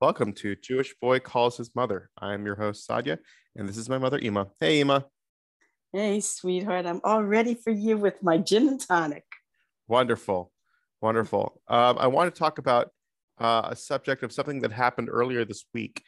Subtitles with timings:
[0.00, 2.08] Welcome to Jewish Boy Calls His Mother.
[2.16, 3.18] I'm your host, Sadia,
[3.54, 4.46] and this is my mother, Ima.
[4.58, 5.04] Hey, Ima.
[5.92, 6.86] Hey, sweetheart.
[6.86, 9.24] I'm all ready for you with my gin and tonic.
[9.88, 10.52] Wonderful.
[11.02, 11.60] Wonderful.
[11.68, 12.88] Um, I want to talk about
[13.38, 16.02] uh, a subject of something that happened earlier this week.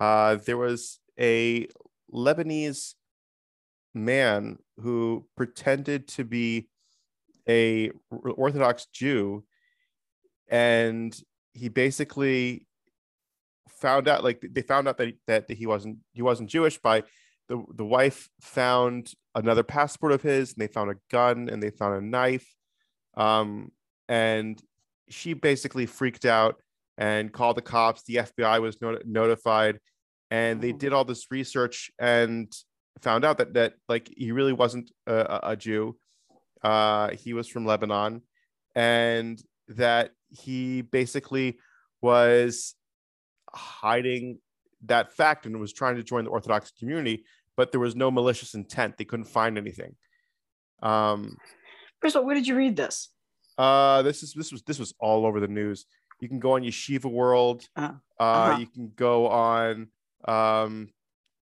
[0.00, 1.68] Uh, there was a
[2.10, 2.94] Lebanese
[3.92, 6.70] man who pretended to be
[7.46, 9.44] a Orthodox Jew,
[10.48, 11.14] and
[11.52, 12.66] he basically
[13.84, 17.02] found out like they found out that that he wasn't he wasn't Jewish by
[17.48, 21.70] the the wife found another passport of his and they found a gun and they
[21.70, 22.48] found a knife.
[23.14, 23.72] Um
[24.08, 24.58] and
[25.10, 26.54] she basically freaked out
[26.96, 28.04] and called the cops.
[28.04, 29.78] The FBI was not- notified
[30.30, 32.50] and they did all this research and
[33.02, 35.98] found out that that like he really wasn't a, a Jew.
[36.62, 38.22] Uh he was from Lebanon
[38.74, 41.58] and that he basically
[42.00, 42.74] was
[43.54, 44.38] hiding
[44.86, 47.24] that fact and was trying to join the Orthodox community,
[47.56, 48.96] but there was no malicious intent.
[48.98, 49.94] They couldn't find anything.
[50.82, 51.36] Um,
[52.00, 53.08] First of all, where did you read this?
[53.56, 55.86] uh, this is this was this was all over the news.
[56.20, 57.66] You can go on Yeshiva World.
[57.76, 58.58] Uh, Uh, uh-huh.
[58.58, 59.88] You can go on.
[60.26, 60.88] Um,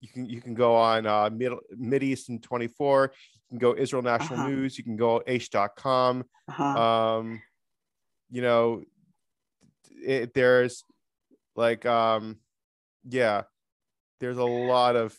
[0.00, 3.12] you can you can go on uh, Mid Mid Eastern 24.
[3.14, 4.48] You can go Israel National Uh-huh.
[4.48, 4.78] News.
[4.78, 6.24] You can go H.com.
[6.48, 6.64] Uh-huh.
[6.64, 7.42] um
[8.30, 8.82] you know
[10.04, 10.82] it, there's
[11.56, 12.36] like um
[13.08, 13.42] yeah
[14.20, 15.16] there's a lot of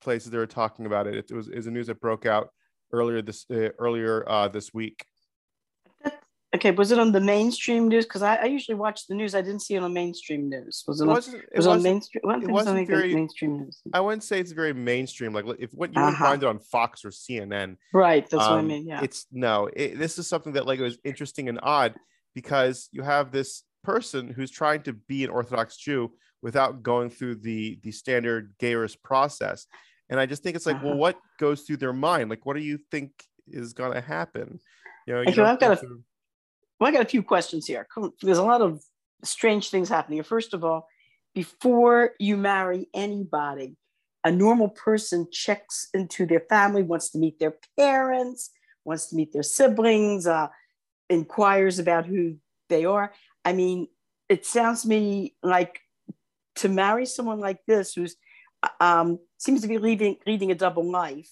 [0.00, 2.48] places that are talking about it it was is a news that broke out
[2.92, 5.04] earlier this uh, earlier uh this week
[6.54, 8.04] okay, was it on the mainstream news?
[8.04, 9.34] Because I, I usually watch the news.
[9.34, 10.84] I didn't see it on mainstream news.
[10.86, 12.20] Was it, it wasn't it was it on mainstream?
[12.24, 13.80] It was wasn't on very- mainstream news.
[13.94, 16.22] i wouldn't say it's very mainstream like if what you Uh-huh.
[16.24, 18.86] find it on fox or cnn Right, that's what I Um, mean.
[18.86, 19.00] Yeah.
[19.02, 21.94] It's no, it, this is something that like was interesting and odd
[22.34, 27.36] because you have this person who's trying to be an Orthodox Jew without going through
[27.36, 29.66] the the standard Geirus process.
[30.08, 30.98] And I just think it's like, well, Uh-huh.
[31.00, 32.28] what goes through their mind?
[32.30, 33.10] Like, what do you think
[33.46, 34.60] is going to happen?
[35.06, 36.04] You know, you Okay, I've got go a- through-
[36.78, 37.86] Well, I got a few questions here.
[38.20, 38.82] There's a lot of
[39.24, 40.16] strange things happening.
[40.16, 40.24] here.
[40.24, 40.88] First of all,
[41.34, 43.76] before you marry anybody,
[44.24, 48.50] a normal person checks into their family, wants to meet their parents,
[48.84, 50.48] wants to meet their siblings, uh,
[51.08, 52.36] inquires about who
[52.68, 53.12] they are.
[53.44, 53.88] I mean,
[54.28, 55.80] it sounds to me like
[56.56, 58.16] to marry someone like this, who's
[58.80, 61.30] um, seems to be leading leading a double life,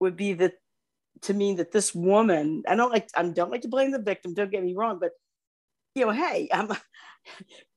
[0.00, 0.54] would be that
[1.22, 4.34] to mean that this woman, I don't like, I don't like to blame the victim.
[4.34, 5.12] Don't get me wrong, but
[5.94, 6.76] you know, hey, um,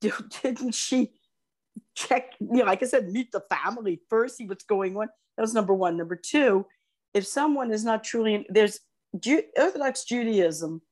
[0.00, 1.12] didn't she
[1.94, 2.32] check?
[2.40, 5.08] You know, like I said, meet the family first, see what's going on.
[5.36, 5.96] That was number one.
[5.96, 6.66] Number two,
[7.14, 8.80] if someone is not truly there's
[9.56, 10.82] Orthodox Judaism.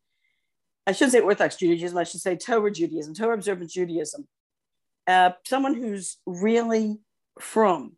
[0.86, 1.98] I shouldn't say Orthodox Judaism.
[1.98, 4.28] I should say Torah Judaism, Torah observant Judaism.
[5.06, 6.98] Uh, someone who's really
[7.40, 7.96] from,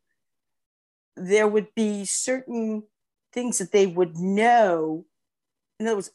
[1.16, 2.84] there would be certain
[3.32, 5.04] things that they would know.
[5.78, 6.10] In other words,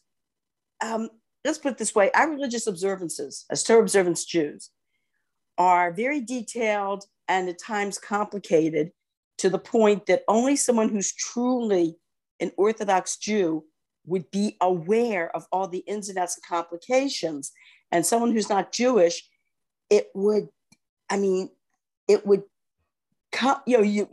[0.82, 1.10] um,
[1.46, 4.70] let's put it this way our religious observances as Torah observance Jews
[5.58, 8.92] are very detailed and at times complicated
[9.38, 11.96] to the point that only someone who's truly
[12.40, 13.64] an Orthodox Jew
[14.06, 17.52] would be aware of all the ins and outs and complications.
[17.92, 19.28] And someone who's not Jewish,
[19.90, 20.50] it would,
[21.10, 21.50] I mean,
[22.08, 22.44] it would
[23.66, 24.08] you know, you,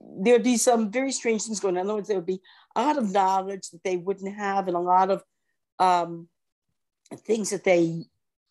[0.00, 1.82] there'd be some very strange things going on.
[1.82, 2.40] In other words, there would be
[2.74, 5.22] a lot of knowledge that they wouldn't have and a lot of
[5.78, 6.28] um,
[7.26, 8.04] things that they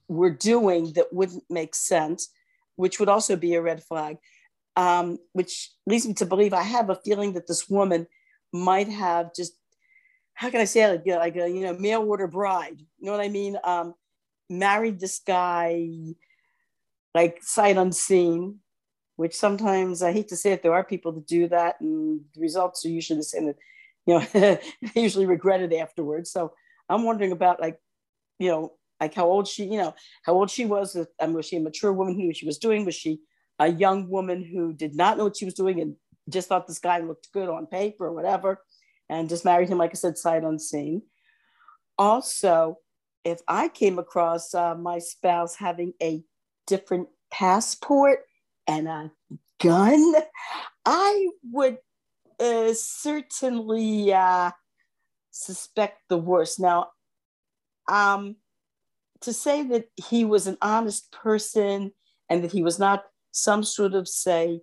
[0.07, 2.29] were doing that wouldn't make sense,
[2.75, 4.17] which would also be a red flag.
[4.77, 8.07] Um, which leads me to believe I have a feeling that this woman
[8.51, 9.53] might have just,
[10.35, 12.79] how can I say it, like, like a you know mail order bride.
[12.99, 13.57] You know what I mean?
[13.63, 13.95] Um,
[14.49, 15.89] married this guy
[17.13, 18.59] like sight unseen,
[19.15, 22.41] which sometimes I hate to say it, there are people that do that, and the
[22.41, 23.47] results are usually the same.
[23.47, 23.55] That
[24.05, 24.25] you know,
[24.93, 26.29] they usually regret it afterwards.
[26.31, 26.53] So
[26.89, 27.79] I'm wondering about like,
[28.37, 30.97] you know, like how old she, you know, how old she was.
[31.19, 32.85] Um, was she a mature woman who she was doing?
[32.85, 33.21] Was she
[33.57, 35.95] a young woman who did not know what she was doing and
[36.29, 38.61] just thought this guy looked good on paper or whatever,
[39.09, 41.03] and just married him, like I said, sight unseen.
[41.97, 42.79] Also,
[43.23, 46.23] if I came across uh, my spouse having a
[46.67, 48.19] different passport
[48.67, 49.11] and a
[49.61, 50.13] gun,
[50.85, 51.77] I would
[52.39, 54.51] uh, certainly uh,
[55.31, 56.59] suspect the worst.
[56.59, 56.89] Now,
[57.89, 58.35] um,
[59.21, 61.91] to say that he was an honest person
[62.29, 64.61] and that he was not some sort of, say,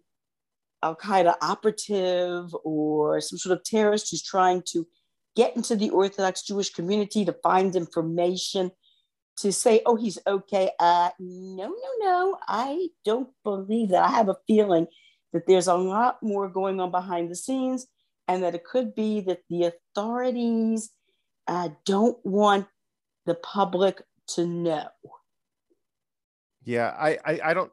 [0.83, 4.87] Al Qaeda operative or some sort of terrorist who's trying to
[5.37, 8.71] get into the Orthodox Jewish community to find information
[9.39, 10.71] to say, oh, he's okay.
[10.79, 12.39] Uh, no, no, no.
[12.47, 14.05] I don't believe that.
[14.05, 14.87] I have a feeling
[15.33, 17.87] that there's a lot more going on behind the scenes
[18.29, 20.91] and that it could be that the authorities
[21.49, 22.67] uh, don't want
[23.27, 24.89] the public to know.
[26.65, 27.73] Yeah, I, I, I don't.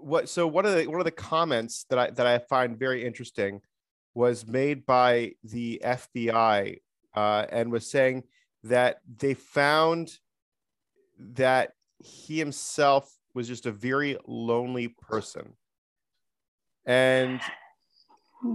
[0.00, 3.04] What so one of the one of the comments that I that I find very
[3.04, 3.60] interesting
[4.14, 6.78] was made by the FBI
[7.14, 8.24] uh, and was saying
[8.64, 10.18] that they found
[11.18, 15.54] that he himself was just a very lonely person
[16.86, 17.40] and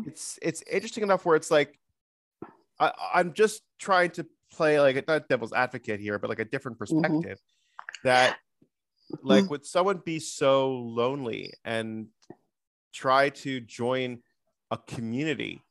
[0.05, 1.79] it's it's interesting enough where it's like
[2.79, 6.45] I, i'm just trying to play like a not devil's advocate here but like a
[6.45, 7.01] different mm-hmm.
[7.01, 8.07] perspective mm-hmm.
[8.07, 8.37] that
[9.21, 9.51] like mm-hmm.
[9.51, 12.07] would someone be so lonely and
[12.93, 14.19] try to join
[14.71, 15.61] a community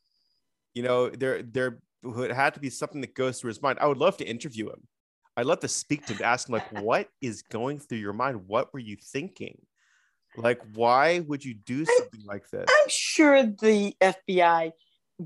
[0.74, 3.78] you know there there it had to be something that goes through his mind.
[3.80, 4.86] I would love to interview him.
[5.36, 8.46] I'd love to speak to him, ask him like, what is going through your mind?
[8.46, 9.60] What were you thinking?
[10.36, 12.66] Like, why would you do something I'm, like this?
[12.68, 14.72] I'm sure the FBI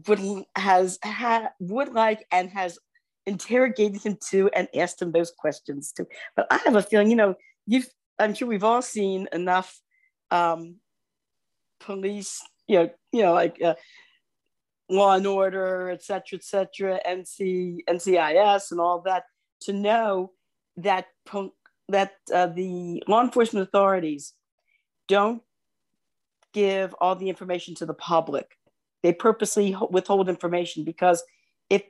[0.07, 2.79] would has had would like and has
[3.27, 6.07] interrogated him too and asked him those questions too.
[6.37, 7.35] But I have a feeling, you know,
[7.67, 7.89] you've
[8.19, 9.81] I'm sure we've all seen enough
[10.31, 10.77] um,
[11.81, 13.75] police, you know, you know, like uh,
[14.91, 19.25] Law and Order, et cetera, et cetera, NC, NCIS, and all that,
[19.63, 20.33] to know
[20.77, 21.07] that
[21.89, 24.35] that uh, the law enforcement authorities
[25.09, 25.43] don't
[26.53, 28.57] give all the information to the public.
[29.03, 31.23] They purposely withhold information because
[31.71, 31.83] if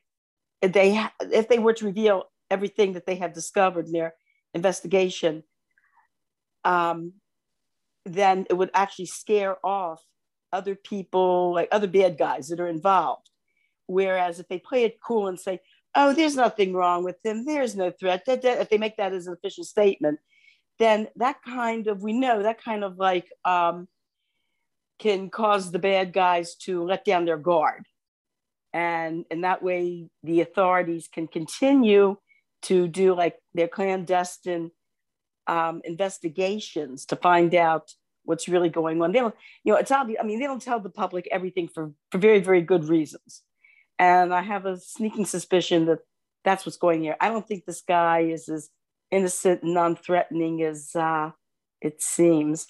[0.63, 4.15] they if they were to reveal everything that they have discovered in their
[4.55, 5.43] investigation,
[6.69, 7.15] um,
[8.05, 10.03] then it would actually scare off
[10.53, 13.31] other people, like other bad guys that are involved.
[13.87, 15.61] Whereas if they play it cool and say,
[15.95, 19.33] oh, there's nothing wrong with him, there's no threat, if they make that as an
[19.33, 20.19] official statement,
[20.79, 23.89] then that kind of, we know that kind of like um,
[24.99, 27.87] can cause the bad guys to let down their guard.
[28.75, 32.17] And, and that way the authorities can continue
[32.63, 34.71] to do like their clandestine
[35.49, 37.93] um, investigations to find out
[38.25, 39.13] what's really going on.
[39.13, 39.35] They don't,
[39.65, 40.21] you know, it's obvious.
[40.23, 43.43] I mean, they don't tell the public everything for, for very, very good reasons.
[43.99, 46.01] And I have a sneaking suspicion that
[46.45, 47.17] that's what's going here.
[47.21, 48.71] I don't think this guy is as
[49.11, 51.31] innocent and non-threatening as uh,
[51.81, 52.67] it seems.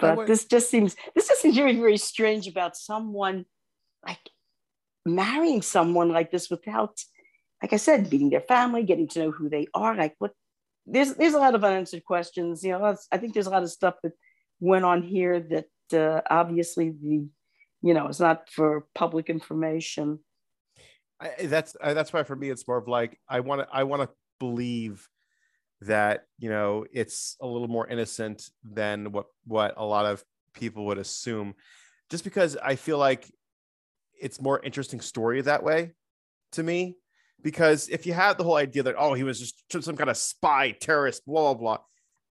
[0.00, 3.46] But this just seems this just seems very, very strange about someone
[4.06, 4.30] like
[5.04, 7.00] marrying someone like this without,
[7.60, 9.96] like I said, meeting their family, getting to know who they are.
[9.96, 10.34] Like what
[10.90, 12.62] there's there's a lot of unanswered questions.
[12.62, 14.12] You know, I think there's a lot of stuff that
[14.60, 17.28] went on here that uh, obviously the
[17.82, 20.18] you know it's not for public information
[21.20, 24.02] I, that's that's why for me it's more of like i want to i want
[24.02, 24.08] to
[24.38, 25.08] believe
[25.82, 30.24] that you know it's a little more innocent than what what a lot of
[30.54, 31.54] people would assume
[32.10, 33.30] just because i feel like
[34.20, 35.92] it's more interesting story that way
[36.52, 36.96] to me
[37.42, 40.16] because if you have the whole idea that oh he was just some kind of
[40.16, 41.78] spy terrorist blah blah blah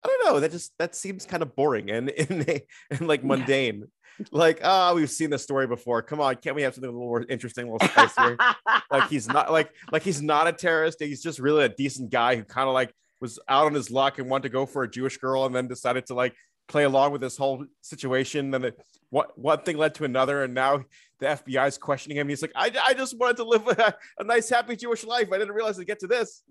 [0.06, 0.40] I don't know.
[0.40, 3.80] That just that seems kind of boring and and, and like mundane.
[4.18, 4.26] Yeah.
[4.30, 6.00] Like, ah, oh, we've seen this story before.
[6.00, 8.38] Come on, can't we have something a little more interesting, a little spicier?
[8.90, 10.98] like he's not like like he's not a terrorist.
[11.00, 14.18] He's just really a decent guy who kind of like was out on his luck
[14.18, 16.34] and wanted to go for a Jewish girl and then decided to like
[16.68, 18.52] play along with this whole situation.
[18.54, 18.80] And it,
[19.10, 20.84] what one thing led to another, and now
[21.20, 22.28] the FBI is questioning him.
[22.28, 25.28] He's like, I, I just wanted to live a, a nice, happy Jewish life.
[25.32, 26.42] I didn't realize it'd get to this.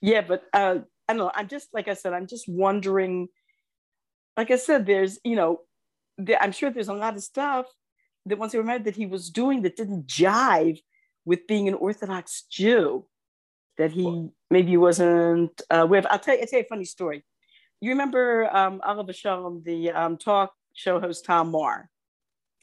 [0.00, 1.30] Yeah, but uh, I don't know.
[1.34, 2.12] I'm just like I said.
[2.12, 3.28] I'm just wondering.
[4.36, 5.60] Like I said, there's you know,
[6.16, 7.66] there, I'm sure there's a lot of stuff
[8.26, 10.80] that once I remembered that he was doing that didn't jive
[11.24, 13.06] with being an Orthodox Jew.
[13.76, 16.04] That he maybe wasn't uh, with.
[16.10, 16.40] I'll tell you.
[16.40, 17.24] I'll tell you a funny story.
[17.80, 21.88] You remember um, Oliver Shalom, the um, talk show host Tom Moore?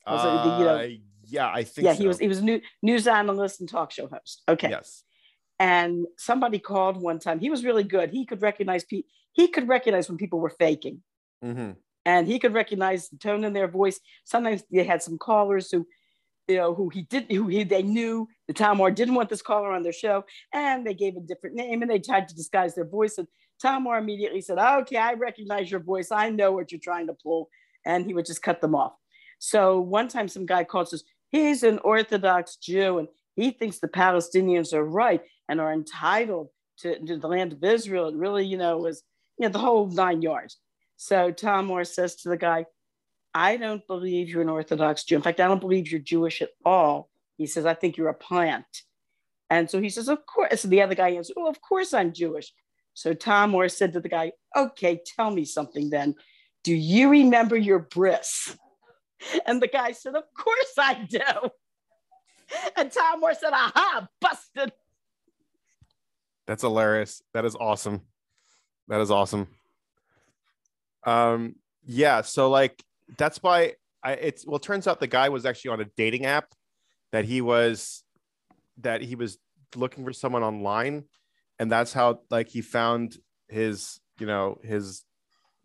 [0.08, 0.18] Marr?
[0.18, 0.88] Uh, the, you know, uh,
[1.24, 1.86] yeah, I think.
[1.86, 2.02] Yeah, so.
[2.02, 2.20] he was.
[2.20, 4.44] He was new, news analyst and talk show host.
[4.48, 4.70] Okay.
[4.70, 5.04] Yes.
[5.60, 7.40] And somebody called one time.
[7.40, 8.10] He was really good.
[8.10, 9.10] He could recognize people.
[9.32, 11.02] He could recognize when people were faking,
[11.44, 11.72] mm-hmm.
[12.06, 14.00] and he could recognize the tone in their voice.
[14.26, 15.88] Sometimes they had some callers who,
[16.48, 19.42] you know, who he did, who he they knew the Tom Marr didn't want this
[19.42, 22.76] caller on their show, and they gave a different name, and they tried to disguise
[22.76, 23.18] their voice.
[23.18, 23.28] And
[23.62, 26.12] Tom Marr immediately said, oh, "Okay, I recognize your voice.
[26.12, 27.50] I know what you're trying to pull,"
[27.86, 28.94] and he would just cut them off.
[29.40, 33.88] So one time, some guy called says he's an Orthodox Jew, and he thinks the
[33.88, 38.08] Palestinians are right and are entitled to, to the land of Israel.
[38.08, 39.04] It really, you know, was
[39.38, 40.58] you know the whole nine yards.
[40.98, 42.66] So Tom Marr says to the guy,
[43.34, 45.18] I don't believe you're an Orthodox Jew.
[45.18, 47.10] In fact, I don't believe you're Jewish at all.
[47.38, 48.66] He says, I think you're a plant.
[49.50, 50.62] And so he says, Of course.
[50.62, 52.54] So the other guy answers, Oh, of course I'm Jewish.
[52.96, 56.16] So Tom Moore said to the guy, Okay, tell me something then.
[56.64, 58.58] Do you remember your bris?
[59.48, 61.20] And the guy said, Of course I do.
[62.78, 64.72] And Tom Moore said, Aha, busted.
[66.48, 67.24] That's hilarious.
[67.34, 68.02] That is awesome.
[68.88, 69.48] That is awesome.
[71.06, 72.84] Um, yeah, so like
[73.18, 73.74] that's why
[74.04, 76.48] I it's well, it turns out the guy was actually on a dating app
[77.12, 78.04] that he was
[78.82, 79.38] that he was
[79.76, 81.06] looking for someone online,
[81.60, 85.04] and that's how like he found his, you know, his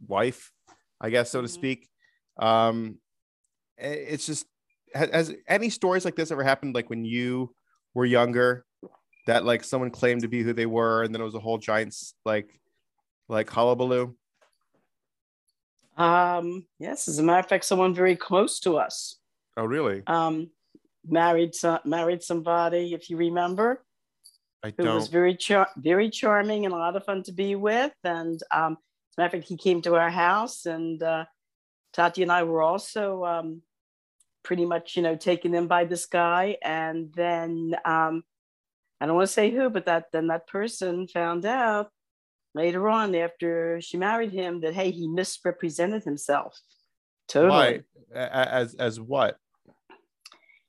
[0.07, 0.53] wife,
[1.01, 1.51] I guess, so to Mhm.
[1.51, 1.89] speak.
[2.39, 2.99] Um,
[3.79, 4.47] it's just
[4.95, 7.55] has, has any stories like this ever happened like when you
[7.95, 8.65] were younger
[9.27, 11.59] that like someone claimed to be who they were and then it was a whole
[11.59, 11.95] giant
[12.25, 12.61] like
[13.29, 14.15] like hullabaloo
[15.97, 19.19] Um, yes, as a matter of fact, someone very close to us
[19.57, 20.51] oh really um,
[21.07, 23.85] married some, married somebody, if you remember,
[24.63, 27.55] i who was don't very char- very charming and a lot of fun to be
[27.55, 27.93] with.
[28.05, 31.25] And um, as a matter of fact, he came to our house, and uh,
[31.93, 33.63] Tati and I were also um,
[34.43, 36.57] pretty much, you know, taken in by this guy.
[36.63, 38.23] And then um,
[39.01, 41.89] I don't want to say who, but that then that person found out
[42.55, 46.61] later on after she married him that hey, he misrepresented himself.
[47.29, 47.49] Totally.
[47.49, 47.81] why
[48.15, 49.37] as as what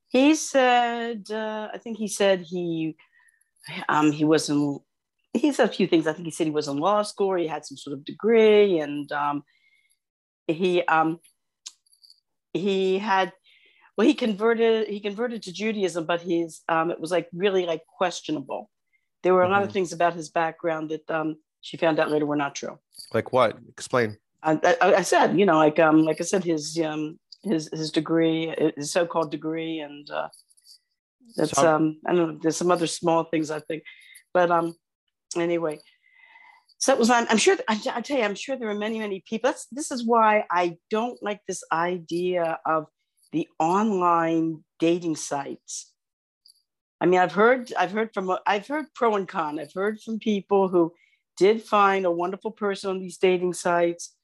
[0.09, 2.95] He said, uh, I think he said he,
[3.89, 4.79] um, he was in.
[5.33, 6.07] He said a few things.
[6.07, 7.35] I think he said he was in law school.
[7.35, 9.43] He had some sort of degree, and um,
[10.47, 11.19] he um,
[12.53, 13.33] he had.
[13.97, 14.87] Well, he converted.
[14.87, 18.69] He converted to Judaism, but he's, um, it was like really like questionable.
[19.21, 19.73] There were a lot of Mhm.
[19.73, 22.79] things about his background that um, she found out later were not true.
[23.13, 26.79] like what explain I, I, I said, you know, like um, like I said, his
[26.79, 30.29] um, his his degree, his so-called degree, and uh,
[31.35, 32.39] that's So- um, I don't know.
[32.41, 33.83] There's some other small things I think,
[34.33, 34.75] but um,
[35.35, 35.79] anyway.
[36.77, 37.09] So it was.
[37.09, 37.57] I'm, I'm sure.
[37.67, 39.49] I, I tell you, I'm sure there are many, many people.
[39.49, 42.87] That's, this is why I don't like this idea of
[43.31, 45.93] the online dating sites.
[46.99, 49.59] I mean, I've heard, I've heard from, I've heard pro and con.
[49.59, 50.93] I've heard from people who
[51.37, 54.15] did find a wonderful person on these dating sites.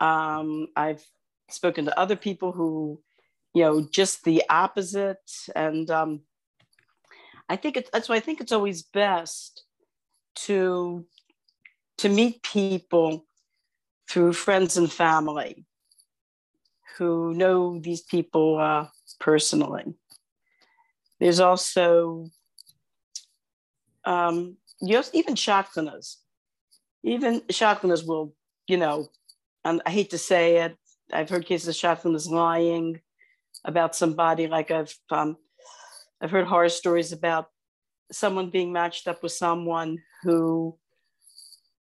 [0.00, 1.04] Um, I've
[1.50, 3.00] spoken to other people who,
[3.54, 5.30] you know, just the opposite.
[5.54, 6.20] And um,
[7.48, 9.64] I think it's that's why I think it's always best
[10.46, 11.06] to
[11.98, 13.26] to meet people
[14.08, 15.64] through friends and family
[16.96, 18.86] who know these people uh,
[19.20, 19.94] personally.
[21.20, 22.30] There's also
[24.04, 26.16] um, just even shotgunners.
[27.02, 28.34] Even shotgunners will,
[28.66, 29.08] you know,
[29.64, 30.76] and I hate to say it,
[31.12, 33.00] I've heard cases of shotgunners lying
[33.64, 34.46] about somebody.
[34.46, 35.36] Like I've um,
[36.20, 37.46] I've heard horror stories about
[38.10, 40.78] someone being matched up with someone who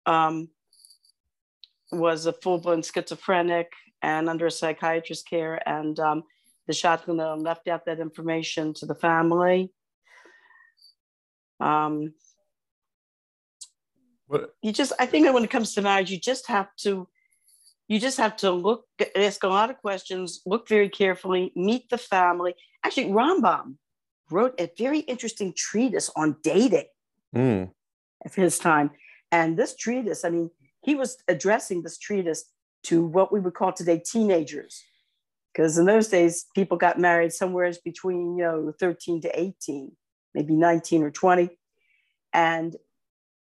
[0.07, 0.49] um,
[1.91, 3.73] was a full-blown schizophrenic
[4.03, 6.25] and under a psychiatrist's care, and um,
[6.67, 9.73] the shotgunner left out that information to the family.
[11.61, 12.15] Um,
[14.33, 17.07] what you just i think that when it comes to marriage you just have to
[17.87, 21.99] you just have to look ask a lot of questions look very carefully meet the
[21.99, 23.77] family actually rambam
[24.31, 26.87] wrote a very interesting treatise on dating
[27.35, 27.71] Mm.
[28.27, 28.91] of his time.
[29.31, 30.51] And this treatise i mean
[30.83, 32.45] he was addressing this treatise
[32.85, 34.83] to what we would call today teenagers.
[35.53, 39.93] Because in those days people got married somewhere between you know 13 to 18
[40.35, 41.51] maybe 19 or 20
[42.33, 42.77] and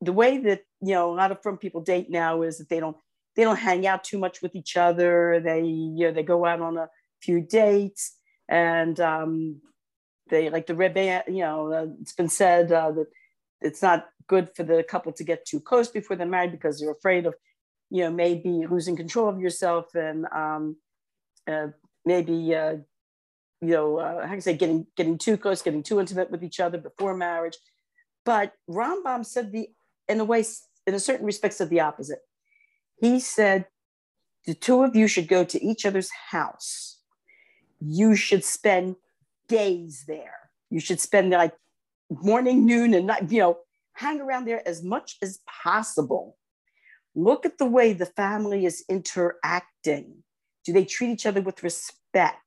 [0.01, 2.79] the way that you know a lot of from people date now is that they
[2.79, 2.98] don't
[3.36, 5.39] they don't hang out too much with each other.
[5.43, 6.89] They you know they go out on a
[7.21, 8.15] few dates.
[8.48, 9.62] And um
[10.29, 13.07] they like the rebbe you know uh, it's been said uh, that
[13.62, 16.91] it's not good for the couple to get too close before they're married because you're
[16.91, 17.36] afraid of
[17.89, 20.77] you know maybe losing control of yourself and um
[21.48, 21.67] uh,
[22.05, 22.75] maybe uh
[23.62, 26.43] you know uh, how can I say getting getting too close getting too intimate with
[26.43, 27.57] each other before marriage.
[28.25, 29.69] But Rambam said the
[30.07, 30.45] in a way
[30.88, 32.19] in a certain respect said the opposite.
[33.01, 33.65] He said
[34.45, 37.00] the two of you should go to each other's house.
[37.79, 38.95] You should spend
[39.50, 40.50] days there.
[40.70, 41.53] You should spend like
[42.10, 43.58] morning noon and night you know
[43.94, 46.38] hang around there as much as possible.
[47.15, 50.24] Look at the way the family is interacting.
[50.63, 52.38] Do they treat each other with respect?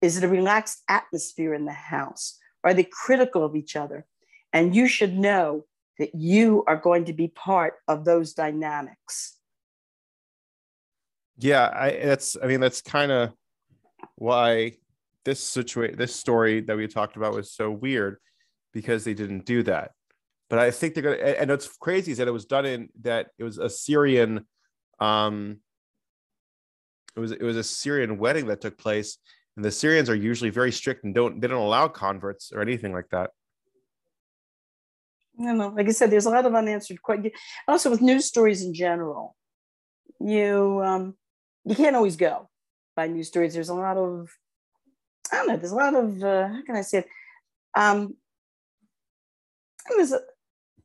[0.00, 2.38] Is it a relaxed atmosphere in the house?
[2.62, 4.06] Are they critical of each other?
[4.52, 5.64] And you should know
[5.98, 9.38] that you are going to be part of those dynamics.
[11.38, 13.32] yeah i that's i mean that's kind of
[14.16, 14.72] why
[15.28, 18.16] this situation this story that we talked about was so weird
[18.72, 19.92] because they didn't do that
[20.48, 21.16] but I think they're gonna.
[21.16, 24.46] And what's crazy is that it was done in that it was a Syrian,
[24.98, 25.58] um,
[27.16, 29.18] it was it was a Syrian wedding that took place,
[29.56, 32.92] and the Syrians are usually very strict and don't they don't allow converts or anything
[32.92, 33.30] like that.
[35.38, 37.34] You know, like I said, there's a lot of unanswered questions.
[37.68, 39.36] Also, with news stories in general,
[40.18, 41.14] you um,
[41.66, 42.48] you can't always go
[42.96, 43.52] by news stories.
[43.52, 44.30] There's a lot of
[45.32, 45.56] I don't know.
[45.56, 47.08] There's a lot of uh, how can I say it?
[47.76, 48.14] Um,
[49.96, 50.20] there's a,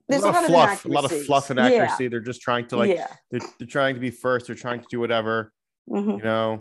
[0.07, 2.07] there's a lot, a of lot fluff, a lot of fluff and accuracy.
[2.07, 3.07] They're just trying to like yeah.
[3.31, 4.47] they're, they're trying to be first.
[4.47, 5.53] They're trying to do whatever.
[5.89, 6.17] Mhm.
[6.17, 6.57] You know,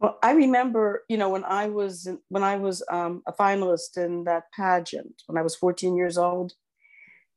[0.00, 4.24] Well, I remember, you know, when I was when I was um, a finalist in
[4.24, 6.52] that pageant when I was 14 years old,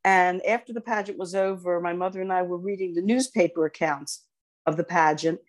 [0.03, 4.24] and after the pageant was over, my mother and I were reading the newspaper accounts
[4.65, 5.39] of the pageant,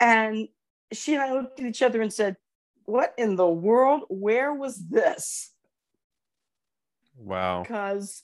[0.00, 0.48] and
[0.92, 2.36] she and I looked at each other and said,
[2.84, 4.02] "What in the world?
[4.08, 5.52] Where was this?"
[7.16, 7.62] wow.
[7.62, 8.22] Because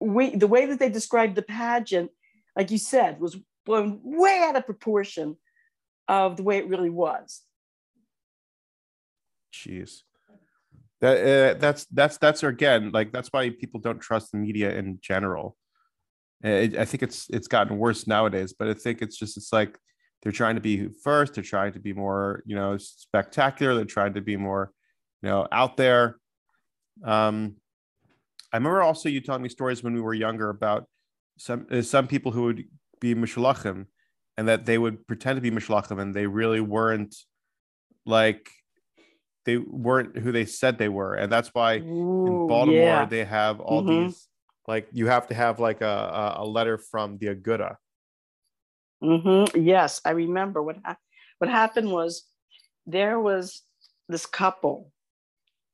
[0.00, 2.10] we the way that they described the pageant,
[2.54, 5.36] like you said, was blown way out of proportion
[6.08, 7.42] of the way it really was.
[9.52, 10.02] Jeez.
[11.00, 14.98] That uh, that's that's that's again like that's why people don't trust the media in
[15.02, 15.56] general.
[16.44, 19.78] I think it's it's gotten worse nowadays, but I think it's just it's like
[20.26, 21.34] they're trying to be first.
[21.34, 23.76] They're trying to be more you know spectacular.
[23.76, 24.72] They're trying to be more
[25.22, 26.16] you know out there.
[27.04, 27.58] Um,
[28.52, 30.88] I remember also you telling me stories when we were younger about
[31.38, 32.64] some uh, some people who would
[33.00, 33.86] be mishlachim
[34.36, 37.14] and that they would pretend to be mishlachim and they really weren't
[38.04, 38.50] like
[39.44, 43.04] they weren't who they said they were and that's why in baltimore yeah.
[43.04, 44.06] they have all Mhm.
[44.08, 44.26] these
[44.66, 47.76] like you have to have like a, a, a letter from the aguda
[49.02, 51.00] hmm Yes, I remember what hap-
[51.38, 52.24] what happened was
[52.86, 53.62] there was
[54.08, 54.92] this couple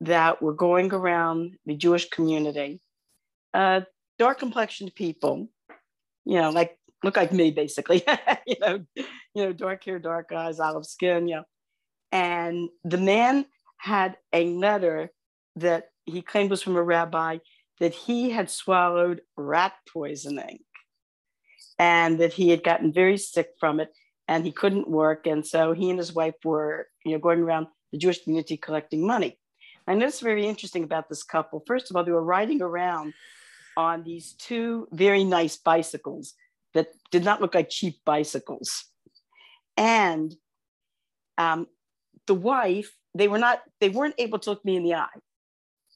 [0.00, 2.81] that were going around the Jewish community,
[3.55, 3.83] uh,
[4.19, 5.49] dark complexioned people,
[6.25, 8.02] you know, like look like me basically,
[8.47, 11.45] you know, you know, dark hair, dark eyes, olive skin, you know.
[12.12, 13.47] And the man
[13.79, 15.11] had a letter
[15.57, 17.38] that he claimed was from a rabbi
[17.81, 20.61] that he had swallowed rat poisoning
[21.79, 23.89] and that he had gotten very sick from it
[24.29, 25.27] and he couldn't work.
[25.27, 29.07] And so he and his wife were, you know, going around the Jewish community collecting
[29.07, 29.39] money.
[29.87, 31.63] I noticed very interesting about this couple.
[31.67, 33.15] First of all, they were riding around
[33.77, 36.35] on these two very nice bicycles
[36.75, 38.85] that did not look like cheap bicycles.
[39.77, 40.35] And
[41.39, 41.67] um,
[42.27, 45.07] the wife, they were not, they weren't able to look me in the eye.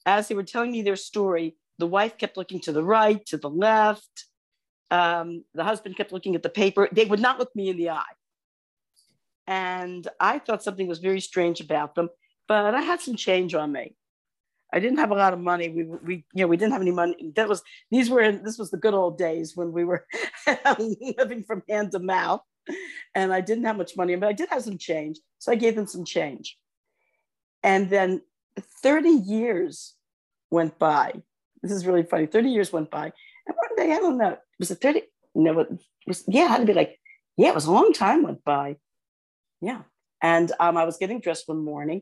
[0.05, 3.37] As they were telling me their story, the wife kept looking to the right, to
[3.37, 4.26] the left,
[4.91, 6.87] um, the husband kept looking at the paper.
[6.91, 8.03] They would not look me in the eye.
[9.47, 12.09] And I thought something was very strange about them,
[12.47, 13.95] but I had some change on me.
[14.73, 15.69] I didn't have a lot of money.
[15.69, 17.31] We, we, you know, we didn't have any money.
[17.35, 20.05] That was, these were, this was the good old days when we were
[20.77, 22.41] living from hand to mouth.
[23.15, 25.19] And I didn't have much money, but I did have some change.
[25.39, 26.57] So I gave them some change.
[27.63, 28.21] And then
[28.83, 29.95] 30 years
[30.51, 31.13] went by.
[31.61, 32.25] This is really funny.
[32.25, 33.13] 30 years went by.
[33.47, 35.03] One day, I don't know, was it 30?
[35.35, 35.67] No, it
[36.07, 36.99] was, yeah, it had to be like,
[37.37, 38.77] yeah, it was a long time went by.
[39.61, 39.81] Yeah.
[40.21, 42.01] And um, I was getting dressed one morning.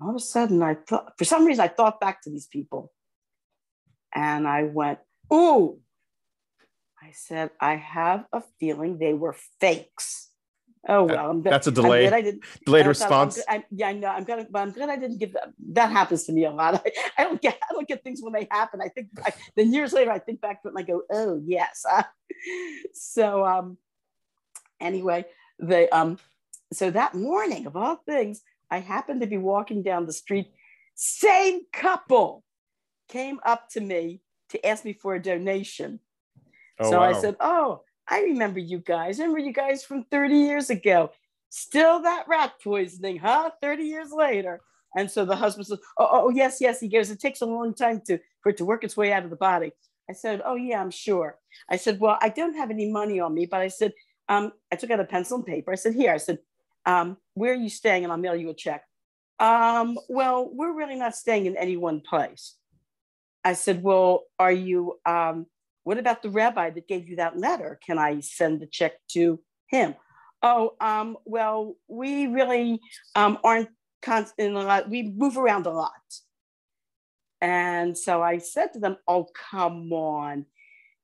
[0.00, 2.46] And All of a sudden, I thought, for some reason, I thought back to these
[2.46, 2.90] people.
[4.14, 4.98] And I went,
[5.32, 5.78] ooh.
[7.02, 10.31] I said, I have a feeling they were fakes.
[10.88, 13.36] Oh, well, I'm That's a I'm delay- glad I didn't, delayed I thought, I'm response
[13.36, 14.08] good- I, yeah, I know.
[14.08, 15.52] I'm gonna, but I'm glad I didn't give that.
[15.74, 16.74] That happens to me a lot.
[16.86, 18.80] I, I don't get, I don't get things when they happen.
[18.82, 21.40] I think, I, then years later, I think back to it and I go, oh
[21.44, 21.84] yes.
[22.94, 23.78] so, um,
[24.80, 25.24] anyway,
[25.60, 26.18] they, um,
[26.72, 30.50] so that morning of all things, I happened to be walking down the street.
[30.94, 32.42] Same couple
[33.08, 36.00] came up to me to ask me for a donation.
[36.80, 37.82] oh, so I said, Oh,
[38.12, 39.18] I remember you guys.
[39.18, 41.12] I remember you guys from 30 years ago.
[41.48, 43.50] Still that rat poisoning, huh?
[43.62, 44.60] 30 years later.
[44.94, 46.78] And so the husband says, Oh, oh yes, yes.
[46.78, 49.24] He goes, It takes a long time to for it to work its way out
[49.24, 49.72] of the body.
[50.10, 51.38] I said, Oh, yeah, I'm sure.
[51.70, 53.94] I said, Well, I don't have any money on me, but I said,
[54.28, 55.72] um, I took out a pencil and paper.
[55.72, 56.38] I said, Here, I said,
[56.84, 58.04] um, where are you staying?
[58.04, 58.84] And I'll mail you a check.
[59.38, 62.56] Um, well, we're really not staying in any one place.
[63.42, 65.46] I said, Well, are you um,
[65.84, 67.78] what about the rabbi that gave you that letter?
[67.84, 69.94] Can I send the check to him?
[70.42, 72.80] Oh, um, well, we really
[73.14, 73.68] um, aren't
[74.02, 74.88] constant a lot.
[74.90, 75.90] We move around a lot.
[77.40, 80.46] And so I said to them, Oh, come on.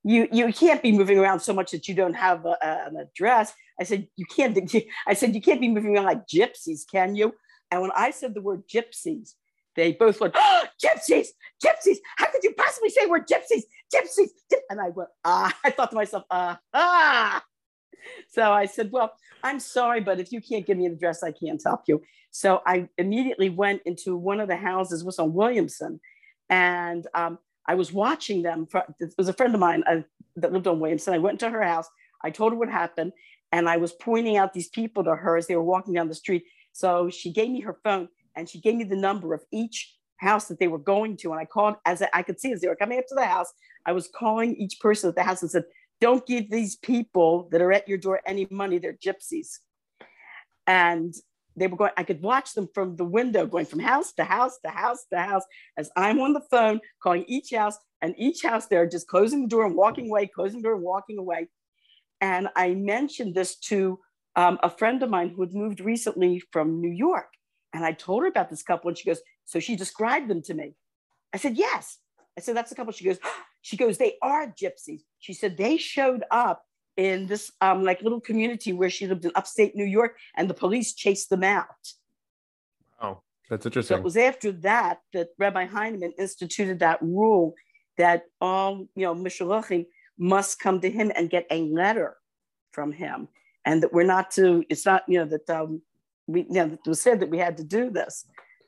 [0.05, 2.97] You, you can't be moving around so much that you don't have a, a- an
[2.97, 3.53] address.
[3.81, 4.57] I said, you can't,
[5.07, 7.35] I said, you can't be moving around like gypsies, can you?
[7.71, 9.35] And when I said the word gypsies,
[9.79, 11.29] they both went, oh, gypsies,
[11.65, 11.99] gypsies.
[12.17, 13.63] How could you possibly say we're gypsies,
[13.95, 14.31] gypsies?
[14.69, 17.45] And I went, ah, I thought to myself, uh, ah.
[18.29, 19.13] So I said, well,
[19.45, 22.03] I'm sorry, but if you can't give me an address, I can't help you.
[22.33, 26.01] So I immediately went into one of the houses, was on Williamson.
[26.51, 28.67] And um, I was watching them.
[28.67, 30.01] For, it was a friend of mine uh,
[30.37, 31.15] that lived on Williamson.
[31.15, 31.87] I went to her house.
[32.25, 33.13] I told her what happened.
[33.53, 36.15] And I was pointing out these people to her as they were walking down the
[36.15, 36.45] street.
[36.73, 38.09] So she gave me her phone
[38.39, 41.33] and she gave me the number of each house that they were going to.
[41.33, 43.53] And I called as I could see as they were coming up to the house,
[43.85, 45.65] I was calling each person at the house and said,
[46.01, 48.79] Don't give these people that are at your door any money.
[48.79, 49.59] They're gypsies.
[50.67, 51.15] And
[51.57, 54.59] they were going, I could watch them from the window going from house to house
[54.65, 55.43] to house to house
[55.77, 59.49] as I'm on the phone calling each house and each house they're just closing the
[59.49, 61.49] door and walking away, closing the door and walking away.
[62.21, 63.99] And I mentioned this to
[64.37, 67.27] um, a friend of mine who had moved recently from New York.
[67.79, 70.55] And I told her about this couple, and she goes, So she described them to
[70.55, 70.75] me.
[71.33, 71.99] I said, Yes.
[72.37, 72.93] I said, That's a couple.
[72.93, 73.19] She goes,
[73.63, 75.03] She goes, They are gypsies.
[75.21, 76.65] She said, They showed up
[76.97, 80.55] in this um, like little community where she lived in upstate New York, and the
[80.55, 81.93] police chased them out.
[83.01, 83.95] Oh, that's interesting.
[83.95, 87.55] So it was after that that Rabbi Heinemann instituted that rule
[87.97, 89.87] that all you know Mishloachim
[90.19, 92.17] must come to him and get a letter
[92.73, 93.29] from him,
[93.65, 94.65] and that we're not to.
[94.69, 95.81] It's not you know that um,
[96.29, 98.25] we you know it was said that we had to do this,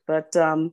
[0.06, 0.72] but um,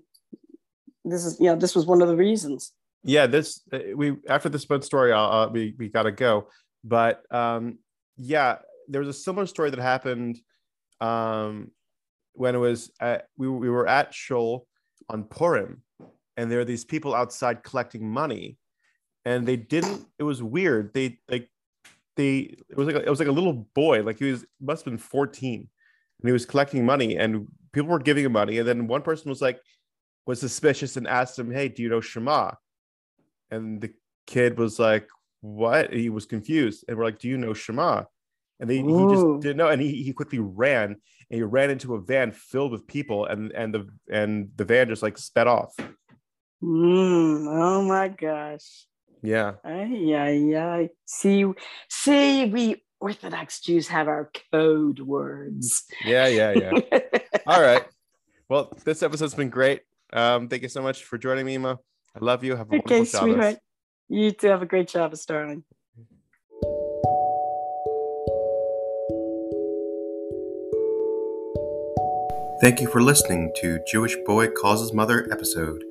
[1.05, 2.71] this is you know this was one of the reasons.
[3.03, 6.47] Yeah, this uh, we after this fun story, uh, we we gotta go.
[6.83, 7.79] But um,
[8.15, 10.39] yeah, there was a similar story that happened
[11.01, 11.71] um,
[12.33, 14.65] when it was at, we we were at Shul
[15.09, 15.83] on Purim,
[16.37, 18.57] and there are these people outside collecting money,
[19.25, 20.05] and they didn't.
[20.17, 20.93] It was weird.
[20.93, 21.49] They like
[22.15, 24.85] they it was like a, it was like a little boy, like he was must
[24.85, 25.67] have been fourteen
[26.21, 29.29] and he was collecting money and people were giving him money and then one person
[29.29, 29.59] was like
[30.25, 32.51] was suspicious and asked him hey do you know shema?
[33.49, 33.93] And the
[34.25, 35.07] kid was like
[35.41, 35.93] what?
[35.93, 38.03] He was confused and we're like do you know shema?
[38.59, 40.95] And they, he just didn't know and he, he quickly ran
[41.29, 44.89] and he ran into a van filled with people and and the and the van
[44.89, 45.75] just like sped off.
[46.63, 48.87] Mm, oh my gosh.
[49.21, 49.53] Yeah.
[49.65, 51.45] Yeah yeah see
[51.89, 55.85] see we Orthodox Jews have our code words.
[56.03, 56.99] Yeah, yeah, yeah.
[57.47, 57.83] All right.
[58.49, 59.81] Well, this episode's been great.
[60.13, 61.79] Um, thank you so much for joining me, Ima.
[62.15, 62.55] I love you.
[62.55, 63.33] Have a okay, wonderful Shabbos.
[63.35, 63.57] sweetheart.
[64.09, 64.47] You too.
[64.47, 65.63] Have a great Shabbos, darling.
[72.59, 75.83] Thank you for listening to Jewish Boy Calls His Mother episode.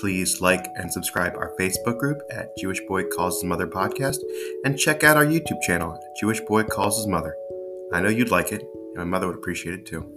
[0.00, 4.16] Please like and subscribe our Facebook group at Jewish Boy Calls His Mother Podcast
[4.64, 7.34] and check out our YouTube channel, Jewish Boy Calls His Mother.
[7.92, 10.10] I know you'd like it, and my mother would appreciate it too.